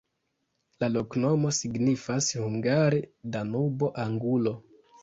[0.83, 3.05] La loknomo signifas hungare:
[3.37, 4.61] Danubo-angulo.